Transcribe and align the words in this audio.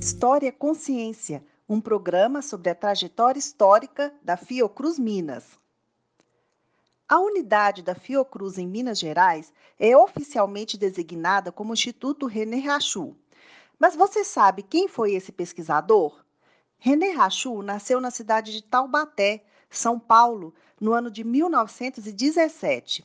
História 0.00 0.50
Consciência, 0.50 1.44
um 1.68 1.80
programa 1.80 2.42
sobre 2.42 2.68
a 2.68 2.74
trajetória 2.74 3.38
histórica 3.38 4.12
da 4.24 4.36
Fiocruz 4.36 4.98
Minas. 4.98 5.44
A 7.08 7.20
unidade 7.20 7.82
da 7.82 7.94
Fiocruz 7.94 8.58
em 8.58 8.66
Minas 8.66 8.98
Gerais 8.98 9.52
é 9.78 9.96
oficialmente 9.96 10.76
designada 10.76 11.52
como 11.52 11.72
Instituto 11.72 12.26
René 12.26 12.58
Rachou. 12.58 13.16
Mas 13.78 13.94
você 13.94 14.24
sabe 14.24 14.64
quem 14.64 14.88
foi 14.88 15.12
esse 15.12 15.30
pesquisador? 15.30 16.24
René 16.76 17.10
Rachou 17.10 17.62
nasceu 17.62 18.00
na 18.00 18.10
cidade 18.10 18.52
de 18.52 18.64
Taubaté, 18.64 19.44
São 19.70 19.98
Paulo, 19.98 20.52
no 20.80 20.92
ano 20.92 21.10
de 21.10 21.22
1917. 21.22 23.04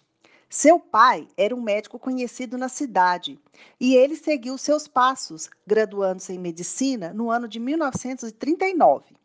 Seu 0.49 0.79
pai 0.79 1.27
era 1.37 1.55
um 1.55 1.61
médico 1.61 1.99
conhecido 1.99 2.57
na 2.57 2.69
cidade 2.69 3.39
e 3.79 3.95
ele 3.95 4.15
seguiu 4.15 4.57
seus 4.57 4.87
passos, 4.87 5.49
graduando-se 5.65 6.33
em 6.33 6.39
medicina 6.39 7.13
no 7.13 7.29
ano 7.29 7.47
de 7.47 7.59
1939. 7.59 9.15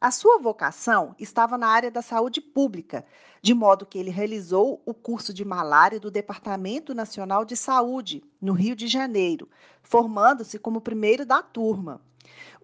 A 0.00 0.10
sua 0.10 0.38
vocação 0.38 1.14
estava 1.18 1.56
na 1.56 1.66
área 1.68 1.90
da 1.90 2.02
saúde 2.02 2.40
pública, 2.40 3.04
de 3.40 3.54
modo 3.54 3.86
que 3.86 3.98
ele 3.98 4.10
realizou 4.10 4.80
o 4.84 4.92
curso 4.92 5.32
de 5.32 5.44
malária 5.44 5.98
do 5.98 6.10
Departamento 6.10 6.94
Nacional 6.94 7.44
de 7.44 7.56
Saúde, 7.56 8.22
no 8.40 8.52
Rio 8.52 8.76
de 8.76 8.86
Janeiro, 8.86 9.48
formando-se 9.82 10.58
como 10.58 10.80
primeiro 10.80 11.24
da 11.24 11.42
turma. 11.42 12.00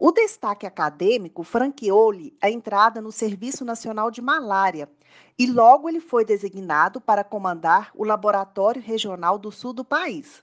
O 0.05 0.11
destaque 0.11 0.67
acadêmico 0.67 1.45
franqueou-lhe 1.45 2.37
a 2.43 2.51
entrada 2.51 3.01
no 3.01 3.13
Serviço 3.13 3.65
Nacional 3.65 4.11
de 4.11 4.21
Malária 4.21 4.91
e 5.39 5.47
logo 5.47 5.89
ele 5.89 6.01
foi 6.01 6.25
designado 6.25 7.01
para 7.01 7.23
comandar 7.23 7.93
o 7.95 8.03
Laboratório 8.03 8.83
Regional 8.83 9.39
do 9.39 9.53
Sul 9.53 9.73
do 9.73 9.85
país. 9.85 10.43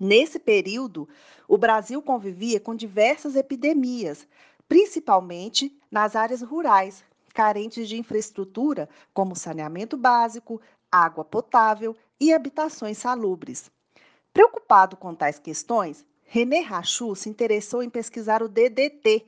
Nesse 0.00 0.40
período, 0.40 1.08
o 1.46 1.56
Brasil 1.56 2.02
convivia 2.02 2.58
com 2.58 2.74
diversas 2.74 3.36
epidemias, 3.36 4.26
principalmente 4.66 5.80
nas 5.88 6.16
áreas 6.16 6.42
rurais, 6.42 7.04
carentes 7.32 7.88
de 7.88 7.96
infraestrutura 7.96 8.88
como 9.14 9.36
saneamento 9.36 9.96
básico, 9.96 10.60
água 10.90 11.24
potável 11.24 11.96
e 12.18 12.32
habitações 12.32 12.98
salubres. 12.98 13.70
Preocupado 14.32 14.96
com 14.96 15.14
tais 15.14 15.38
questões, 15.38 16.04
René 16.28 16.60
Rachou 16.60 17.14
se 17.14 17.28
interessou 17.28 17.84
em 17.84 17.88
pesquisar 17.88 18.42
o 18.42 18.48
DDT, 18.48 19.24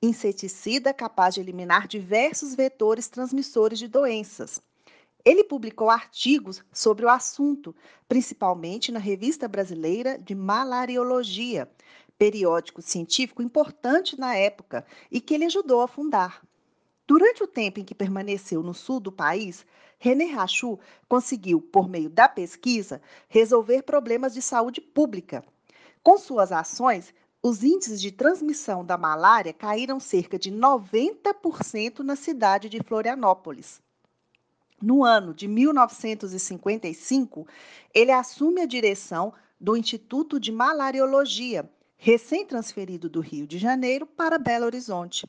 inseticida 0.00 0.94
capaz 0.94 1.34
de 1.34 1.40
eliminar 1.40 1.86
diversos 1.86 2.54
vetores 2.54 3.06
transmissores 3.06 3.78
de 3.78 3.86
doenças. 3.86 4.60
Ele 5.22 5.44
publicou 5.44 5.90
artigos 5.90 6.64
sobre 6.72 7.04
o 7.04 7.08
assunto, 7.10 7.76
principalmente 8.08 8.90
na 8.90 8.98
Revista 8.98 9.46
Brasileira 9.46 10.18
de 10.18 10.34
Malariologia, 10.34 11.70
periódico 12.18 12.80
científico 12.80 13.42
importante 13.42 14.18
na 14.18 14.34
época 14.34 14.86
e 15.10 15.20
que 15.20 15.34
ele 15.34 15.44
ajudou 15.44 15.82
a 15.82 15.88
fundar. 15.88 16.42
Durante 17.06 17.42
o 17.42 17.46
tempo 17.46 17.78
em 17.78 17.84
que 17.84 17.94
permaneceu 17.94 18.62
no 18.62 18.72
sul 18.72 19.00
do 19.00 19.12
país, 19.12 19.66
René 19.98 20.24
Rachou 20.24 20.80
conseguiu, 21.06 21.60
por 21.60 21.90
meio 21.90 22.08
da 22.08 22.26
pesquisa, 22.26 23.02
resolver 23.28 23.82
problemas 23.82 24.32
de 24.32 24.40
saúde 24.40 24.80
pública. 24.80 25.44
Com 26.08 26.16
suas 26.16 26.52
ações, 26.52 27.12
os 27.42 27.62
índices 27.62 28.00
de 28.00 28.10
transmissão 28.10 28.82
da 28.82 28.96
malária 28.96 29.52
caíram 29.52 30.00
cerca 30.00 30.38
de 30.38 30.50
90% 30.50 31.98
na 31.98 32.16
cidade 32.16 32.70
de 32.70 32.82
Florianópolis. 32.82 33.82
No 34.80 35.04
ano 35.04 35.34
de 35.34 35.46
1955, 35.46 37.46
ele 37.92 38.10
assume 38.10 38.62
a 38.62 38.66
direção 38.66 39.34
do 39.60 39.76
Instituto 39.76 40.40
de 40.40 40.50
Malariologia, 40.50 41.70
recém-transferido 41.98 43.10
do 43.10 43.20
Rio 43.20 43.46
de 43.46 43.58
Janeiro 43.58 44.06
para 44.06 44.38
Belo 44.38 44.64
Horizonte. 44.64 45.28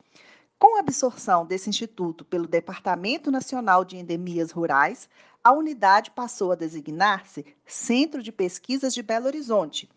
Com 0.57 0.77
a 0.77 0.79
absorção 0.79 1.45
desse 1.45 1.69
instituto 1.69 2.23
pelo 2.23 2.47
Departamento 2.47 3.29
Nacional 3.29 3.83
de 3.83 3.97
Endemias 3.97 4.51
Rurais, 4.51 5.09
a 5.43 5.51
unidade 5.51 6.11
passou 6.11 6.53
a 6.53 6.55
designar-se 6.55 7.45
Centro 7.65 8.23
de 8.23 8.31
Pesquisas 8.31 8.93
de 8.93 9.03
Belo 9.03 9.25
Horizonte. 9.25 9.89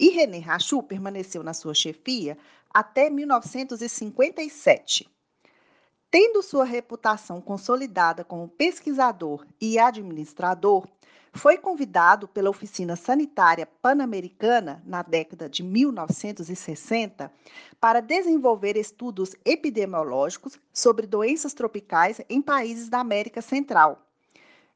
E 0.00 0.08
René 0.08 0.38
Rachou 0.38 0.82
permaneceu 0.82 1.42
na 1.42 1.52
sua 1.52 1.74
chefia 1.74 2.38
até 2.72 3.10
1957. 3.10 5.06
Tendo 6.10 6.42
sua 6.42 6.64
reputação 6.64 7.38
consolidada 7.38 8.24
como 8.24 8.48
pesquisador 8.48 9.46
e 9.60 9.78
administrador, 9.78 10.88
foi 11.34 11.58
convidado 11.58 12.26
pela 12.26 12.48
Oficina 12.48 12.96
Sanitária 12.96 13.68
Pan-Americana, 13.82 14.82
na 14.86 15.02
década 15.02 15.50
de 15.50 15.62
1960, 15.62 17.30
para 17.78 18.00
desenvolver 18.00 18.78
estudos 18.78 19.36
epidemiológicos 19.44 20.58
sobre 20.72 21.06
doenças 21.06 21.52
tropicais 21.52 22.22
em 22.26 22.40
países 22.40 22.88
da 22.88 23.00
América 23.00 23.42
Central. 23.42 24.09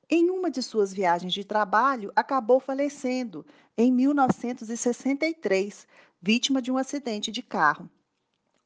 Em 0.09 0.31
uma 0.31 0.51
de 0.51 0.63
suas 0.63 0.93
viagens 0.93 1.33
de 1.33 1.45
trabalho, 1.45 2.13
acabou 2.15 2.61
falecendo 2.61 3.45
em 3.77 3.91
1963, 3.91 5.87
vítima 6.21 6.61
de 6.61 6.71
um 6.71 6.77
acidente 6.77 7.33
de 7.33 7.43
carro. 7.43 7.89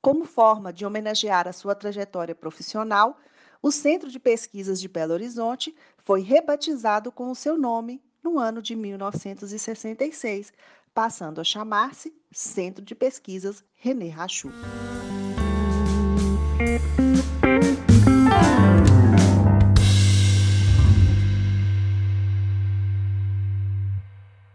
Como 0.00 0.25
forma 0.25 0.72
de 0.72 0.84
homenagear 0.84 1.47
a 1.47 1.53
sua 1.53 1.75
trajetória 1.75 2.34
profissional, 2.34 3.19
o 3.62 3.71
Centro 3.71 4.10
de 4.10 4.19
Pesquisas 4.19 4.81
de 4.81 4.88
Belo 4.88 5.12
Horizonte 5.12 5.75
foi 5.99 6.22
rebatizado 6.22 7.10
com 7.10 7.31
o 7.31 7.34
seu 7.34 7.56
nome 7.56 8.03
no 8.22 8.38
ano 8.38 8.60
de 8.62 8.75
1966, 8.76 10.53
passando 10.93 11.41
a 11.41 11.44
chamar-se 11.44 12.15
Centro 12.32 12.84
de 12.84 12.94
Pesquisas 12.94 13.65
René 13.75 14.09
Rachou. 14.09 14.50